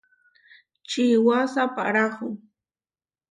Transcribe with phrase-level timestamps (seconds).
[0.89, 2.27] Čiwá saʼpárahu.